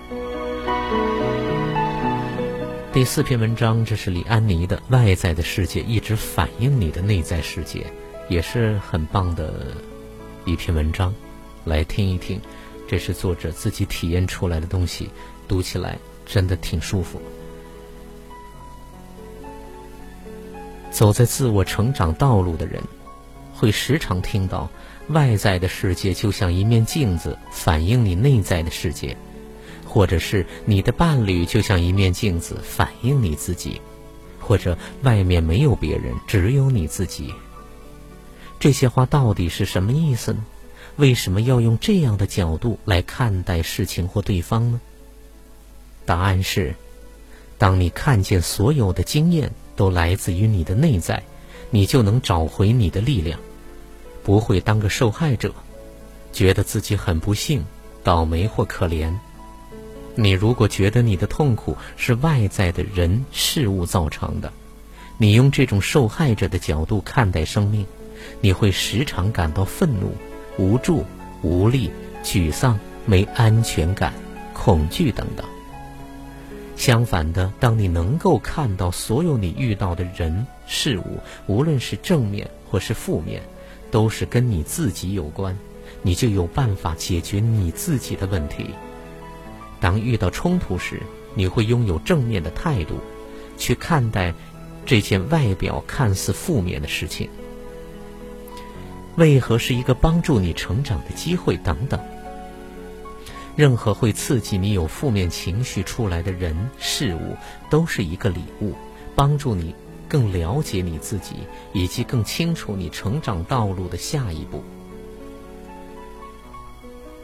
[2.95, 7.81] 第四篇文章，这是李安妮的《外在的世界一直反映你的内在世界》，
[8.29, 9.75] 也是很棒的
[10.45, 11.13] 一篇文章，
[11.65, 12.39] 来听一听。
[12.87, 15.09] 这是作者自己体验出来的东西，
[15.45, 17.21] 读起来真的挺舒服。
[20.89, 22.81] 走在自我成长道路的人，
[23.53, 24.69] 会时常听到
[25.09, 29.17] 外在的世界就像一面镜子，反映你内在的世界；
[29.95, 33.79] 或者是你的伴侣就像一面镜子，反映你自己；
[34.41, 37.33] 或者外面没有别人，只有你自己。
[38.59, 40.45] 这些话到底是什么意思呢？
[40.97, 44.81] 为什么要用这样的角度来看待事情或对方呢？
[46.05, 46.75] 答案是：
[47.57, 51.23] 当你看见所有的经验都来自于你的内在，
[51.69, 53.39] 你就能找回你的力量，
[54.25, 55.53] 不会当个受害者，
[56.33, 57.63] 觉得自己很不幸、
[58.03, 59.17] 倒霉或可怜。
[60.15, 64.51] 你如果觉得你的痛苦是外在的人事物造成的，
[65.17, 67.85] 你用这种受害者的角度看待生命，
[68.41, 70.15] 你会时常感到愤怒。
[70.57, 71.03] 无助、
[71.41, 71.91] 无力、
[72.23, 74.13] 沮丧、没安全感、
[74.53, 75.45] 恐惧等等。
[76.77, 83.41] 相反的，当你能够看到所有你遇到的人事物，无论是正面或是负面，
[83.91, 85.57] 都是跟你自己有关，
[86.01, 88.69] 你就有办法解决你自己的问题。
[89.85, 90.99] 当遇到冲突时，
[91.35, 92.95] 你会拥有正面的态度，
[93.55, 94.33] 去看待
[94.83, 97.29] 这件外表看似负面的事情。
[99.15, 101.55] 为何是一个帮助你成长的机会？
[101.57, 101.99] 等等，
[103.55, 107.37] 任何会刺激你有负面情绪出来的人事物，
[107.69, 108.73] 都是一个礼物，
[109.15, 109.75] 帮助你
[110.09, 111.35] 更了解你自己，
[111.73, 114.63] 以及更清楚你成长道路的下一步。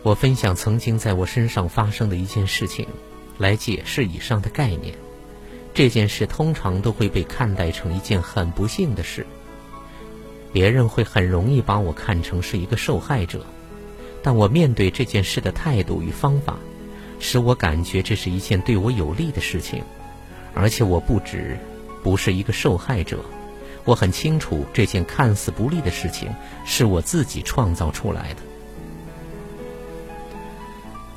[0.03, 2.87] 我分享曾经在我身上发生的一件事情，
[3.37, 4.95] 来解释以上的概念。
[5.73, 9.25] 这件事通常都会被看待成一件很不幸的事。
[10.51, 13.45] 别人会很容易把我看成是一个受害者，
[14.23, 16.57] 但我面对这件事的态度与方法，
[17.19, 19.83] 使我感觉这是一件对我有利的事情，
[20.55, 21.57] 而且我不止
[22.03, 23.23] 不是一个受害者，
[23.85, 26.27] 我很清楚这件看似不利的事情
[26.65, 28.41] 是我自己创造出来的。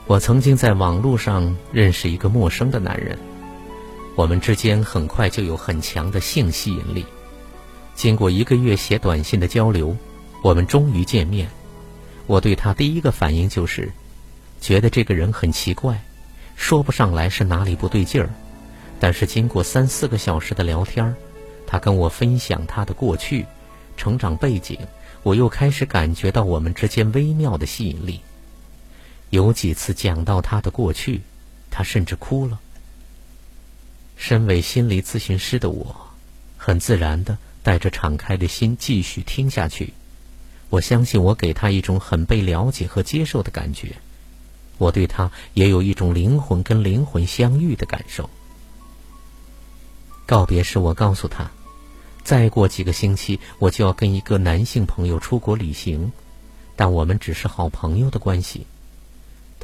[0.07, 3.19] 我曾经在网络上认识一个陌生的男人，
[4.15, 7.07] 我们之间很快就有很强的性吸引力。
[7.95, 9.97] 经过一个月写短信的交流，
[10.43, 11.49] 我们终于见面。
[12.27, 13.91] 我对他第一个反应就是，
[14.61, 15.99] 觉得这个人很奇怪，
[16.55, 18.29] 说不上来是哪里不对劲儿。
[19.01, 21.15] 但是经过三四个小时的聊天，
[21.67, 23.47] 他跟我分享他的过去、
[23.97, 24.79] 成长背景，
[25.23, 28.21] 我又开始感觉到我们之间微妙的吸引力。
[29.35, 31.23] 有几次讲到他的过去，
[31.69, 32.61] 他甚至哭了。
[34.17, 35.97] 身为心理咨询师的我，
[36.57, 37.37] 很自然的。
[37.65, 39.95] 带着敞开的心继续听下去，
[40.69, 43.97] 我相信我给他一种很被了解和接受的感觉，
[44.77, 48.29] 我对他也有一种灵魂跟灵魂相遇的感受。
[50.27, 51.51] 告别时，我告诉他，
[52.23, 56.13] 再过几个星期我就要跟一个男性朋友出国旅行，
[56.77, 58.67] 但我们只是好朋友的关系。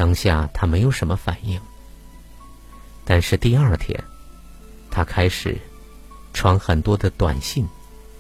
[0.01, 1.61] 当下他没有什么反应，
[3.05, 4.03] 但是第二天，
[4.91, 5.59] 他开始
[6.33, 7.69] 传很多的短信。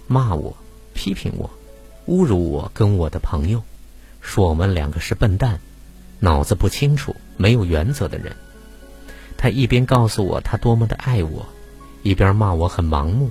[0.06, 0.54] 骂我，
[0.92, 1.48] 批评我，
[2.06, 3.62] 侮辱我跟我的朋友，
[4.20, 5.58] 说我们两个是笨蛋，
[6.18, 8.36] 脑子不清楚、没有原则的人。
[9.38, 11.46] 他一边告诉我他多么的爱我，
[12.02, 13.30] 一边骂我很盲目。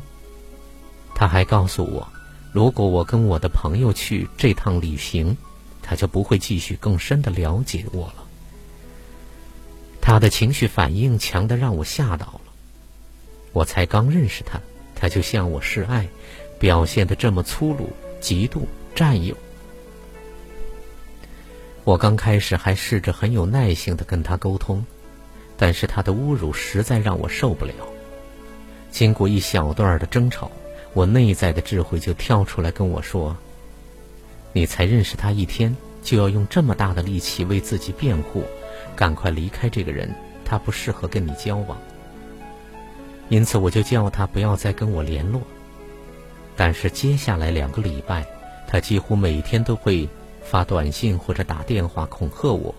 [1.14, 2.08] 他还告诉我，
[2.52, 5.38] 如果我跟我的朋友去这趟旅行，
[5.84, 8.26] 他就不会继续更深的了解我了。
[10.10, 12.42] 他的情绪反应强的让我吓到了。
[13.54, 14.60] 我才刚认识他，
[14.96, 16.08] 他就向我示爱。
[16.58, 18.62] 表现的这么粗鲁、嫉妒、
[18.96, 19.36] 占有，
[21.84, 24.84] 我刚开始还试着很有耐性的跟他沟通，
[25.56, 27.74] 但是他的侮辱实在让我受不了。
[28.90, 30.52] 经过一小段的争吵，
[30.96, 33.38] 我内在的智慧就跳出来跟我说
[34.54, 38.44] ：“你才认识他一天，就要用这么大的力气为自己辩护，
[39.00, 41.78] 赶快离开这个人，他不适合跟你交往。”
[43.32, 45.42] 因此，我就叫他不要再跟我联络。
[46.58, 48.26] 但是接下来两个礼拜，
[48.68, 50.10] 他几乎每天都会
[50.42, 52.76] 发短信或者打电话恐吓我，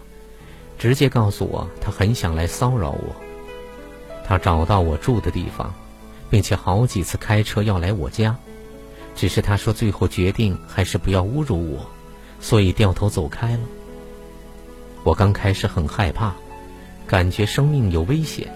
[0.79, 3.17] 直接告诉我他很想来骚扰我。
[4.23, 5.73] 他找到我住的地方，
[6.29, 8.37] 并且好几次开车要来我家，
[9.17, 11.87] 只是他说最后决定还是不要侮辱我，
[12.41, 13.61] 所以掉头走开了。
[15.03, 16.35] 我刚开始很害怕，
[17.07, 18.53] 感觉生命有危险，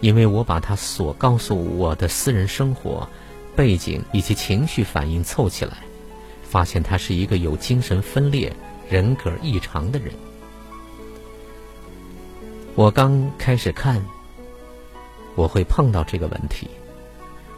[0.00, 3.08] 因为我把他所告诉我的私人生活。
[3.54, 5.76] 背景以及情绪反应凑起来，
[6.42, 8.50] 发现他是一个有精神分裂、
[8.88, 10.10] 人格异常的人。
[12.74, 14.02] 我刚开始看，
[15.34, 16.66] 我会碰到这个问题，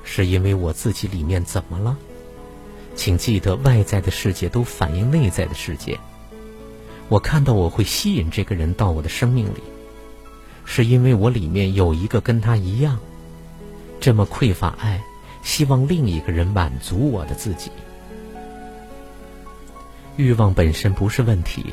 [0.02, 1.96] 是因为我自己里面怎么了？
[2.96, 5.96] 请记得，外在的世界都反映内在的世界。
[7.08, 9.62] 我看到我会吸引这个人到我的生命里，
[10.64, 12.98] 是因为我里面有一个跟他一样，
[14.00, 15.02] 这么匮乏爱，
[15.42, 17.70] 希望另一个人满足我的自己。
[20.16, 21.66] 欲望本身不是问题，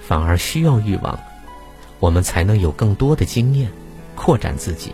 [0.00, 1.18] 反而需要欲望，
[1.98, 3.70] 我们才能有更多的经验，
[4.14, 4.92] 扩展自己。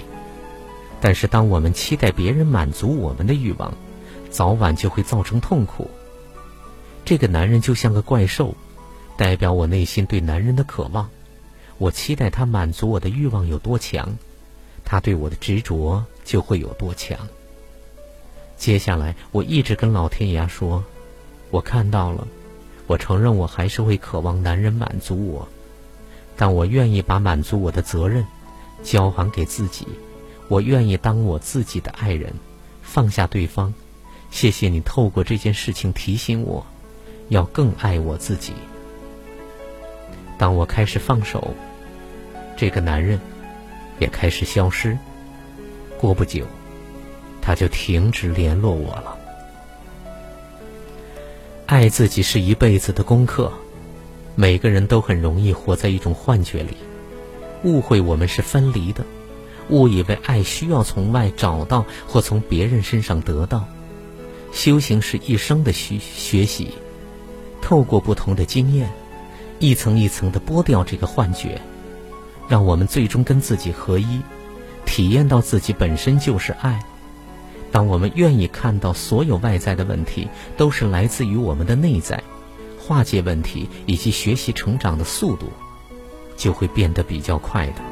[1.00, 3.74] 但是，当我们期待别人满足我们的欲望，
[4.30, 5.90] 早晚就会造成痛苦。
[7.04, 8.54] 这个男人就像个怪兽，
[9.16, 11.08] 代表我内心对男人的渴望。
[11.78, 14.16] 我期待他满足我的欲望有多强，
[14.84, 17.18] 他对我的执着就会有多强。
[18.56, 20.84] 接下来，我一直跟老天爷说
[21.50, 22.26] ：“我看到了。”
[22.88, 25.48] 我承认，我还是会渴望男人满足我，
[26.36, 28.26] 但我愿意把满足我的责任
[28.82, 29.86] 交还给自己。
[30.48, 32.34] 我愿意当我自己的爱人，
[32.82, 33.72] 放下对方。
[34.30, 36.66] 谢谢你透过这件事情提醒我，
[37.28, 38.52] 要更爱我自己。
[40.42, 41.54] 当我开始放手，
[42.56, 43.16] 这个男人
[44.00, 44.98] 也开始消失。
[46.00, 46.44] 过不久，
[47.40, 49.16] 他就停止联络我了。
[51.66, 53.52] 爱自己是一辈子的功课，
[54.34, 56.76] 每个人都很容易活在一种幻觉里，
[57.62, 59.04] 误会我们是分离的，
[59.68, 63.64] 误以为爱需要从外找到或从别人身上得到。
[64.50, 66.72] 修行是一生的学学习，
[67.60, 68.90] 透过不同的经验，
[69.62, 71.60] 一层一层的剥掉这个幻觉，
[72.48, 74.20] 让我们最终跟自己合一，
[74.84, 76.82] 体验到自己本身就是爱。
[77.70, 82.20] 当我们愿意看到所有外在的问题都是来自于我们的内在，
[82.76, 85.46] 化解问题以及学习成长的速度
[86.36, 87.91] 就会变得比较快的。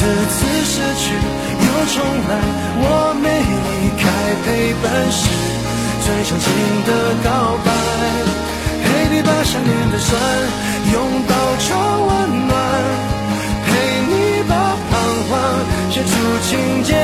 [0.00, 2.32] 这次次失去又重来，
[2.80, 2.84] 我
[3.20, 4.02] 没离开，
[4.44, 4.48] 陪
[4.80, 5.28] 伴是
[6.00, 6.46] 最长情
[6.86, 6.90] 的
[7.22, 7.28] 告
[7.62, 7.68] 白。
[8.82, 8.84] 陪
[9.14, 10.08] 你把想念的酸
[10.92, 10.96] 拥
[11.28, 11.68] 抱成
[12.06, 12.10] 温
[12.48, 12.52] 暖，
[13.66, 13.68] 陪
[14.08, 14.12] 你
[14.48, 14.52] 把
[14.88, 14.92] 彷
[15.28, 15.32] 徨
[15.90, 16.08] 写出
[16.48, 16.96] 情节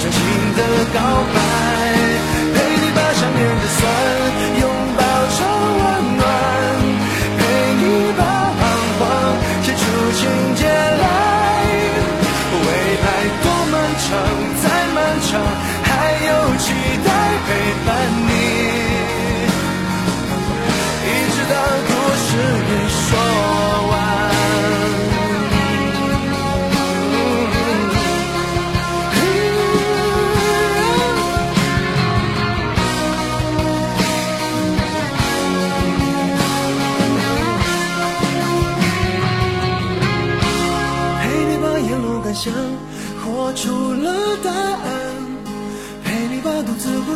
[0.00, 1.00] 最长情的告
[1.34, 1.97] 白。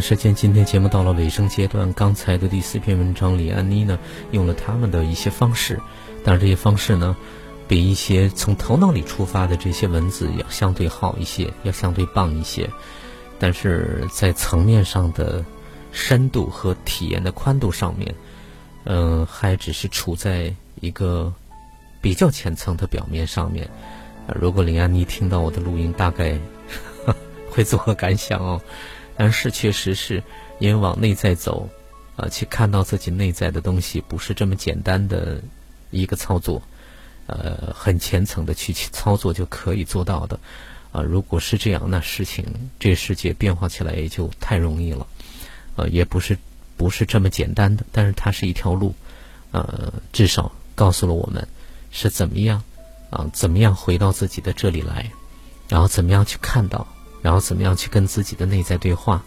[0.00, 1.92] 时间，今天节目到了尾声阶段。
[1.92, 3.98] 刚才的第四篇文章，李安妮呢
[4.30, 5.80] 用了他们的一些方式，
[6.24, 7.16] 但是这些方式呢。
[7.68, 12.70] 比一些从头脑里出发的这些文字要相对好一些，要相对棒一些，
[13.40, 15.44] 但是在层面上的
[15.90, 18.14] 深度和体验的宽度上面，
[18.84, 21.34] 嗯，还只是处在一个
[22.00, 23.68] 比较浅层的表面上面。
[24.32, 26.38] 如果林安妮听到我的录音，大概
[27.50, 28.62] 会作何感想哦？
[29.16, 30.22] 但是确实是
[30.58, 31.68] 因为往内在走，
[32.16, 35.40] 啊，去看到自己内在的东西，不是这么简单的
[35.90, 36.62] 一个操作。
[37.28, 40.38] 呃，很虔诚的去操作就可以做到的，
[40.92, 42.46] 啊，如果是这样，那事情
[42.78, 45.04] 这世界变化起来也就太容易了，
[45.74, 46.38] 呃，也不是
[46.76, 48.94] 不是这么简单的，但是它是一条路，
[49.50, 51.48] 呃，至少告诉了我们
[51.90, 52.62] 是怎么样
[53.10, 55.10] 啊，怎么样回到自己的这里来，
[55.68, 56.86] 然后怎么样去看到，
[57.22, 59.24] 然后怎么样去跟自己的内在对话，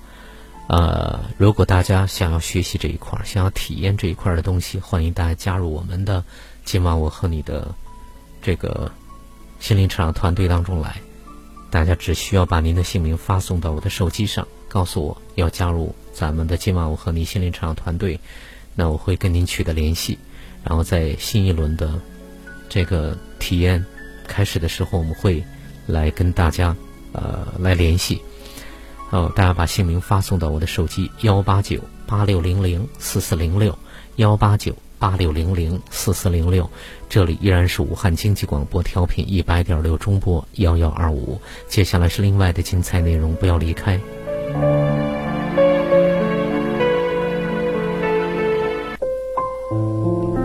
[0.68, 6.24] 呃，如果大家想要学习这一块儿，想要体验这一块儿的东西，欢迎大家加入我们的
[6.66, 7.74] 今晚我和你的。
[8.42, 8.90] 这个
[9.60, 10.96] 心灵成长团队当中来，
[11.70, 18.18] 大家只需要把您的姓名发送到我的手机上，告诉我要加入咱们的今晚我和你心灵成长团队，
[18.76, 20.18] 那我会跟您取得联系，
[20.64, 22.00] 然后在新一轮的
[22.70, 23.86] 这个体验
[24.26, 25.44] 开始的时候，我们会
[25.86, 26.74] 来跟大家
[27.12, 28.22] 呃来联系，
[29.12, 33.78] 哦，大家把姓名发送到我的手机幺八九八六零零四四零六
[34.16, 34.76] 幺八九。
[35.02, 36.70] 八六零零四四零六，
[37.08, 41.40] 这里依然是武汉经济广播调频一百点六中波幺幺二五。
[41.70, 43.98] 接下来是另外的精彩内容，不要离开。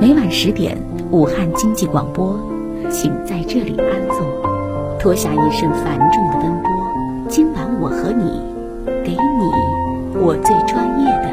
[0.01, 2.39] 每晚十点，武汉经济广播，
[2.93, 4.54] 请在这里安坐，
[5.05, 7.29] 脱下一身繁重的奔波。
[7.29, 8.41] 今晚我和你，
[9.05, 11.24] 给你我最专业。